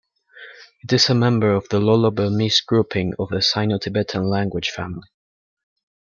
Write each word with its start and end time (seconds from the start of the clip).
It 0.83 0.91
is 0.93 1.11
a 1.11 1.13
member 1.13 1.53
of 1.53 1.69
the 1.69 1.79
Lolo-Burmese 1.79 2.61
grouping 2.61 3.13
of 3.19 3.29
the 3.29 3.39
Sino-Tibetan 3.39 4.23
language 4.27 4.71
family. 4.71 5.07